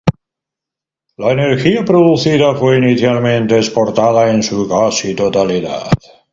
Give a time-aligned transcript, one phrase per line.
[1.17, 5.91] La energía producida fue, inicialmente, exportada en su casi totalidad.